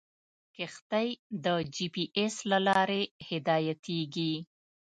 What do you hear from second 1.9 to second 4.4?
پي ایس له لارې هدایتېږي.